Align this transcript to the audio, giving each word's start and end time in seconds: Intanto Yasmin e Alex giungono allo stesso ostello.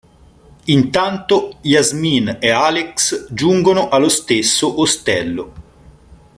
Intanto 0.65 1.57
Yasmin 1.61 2.37
e 2.39 2.49
Alex 2.49 3.27
giungono 3.31 3.89
allo 3.89 4.09
stesso 4.09 4.79
ostello. 4.79 5.53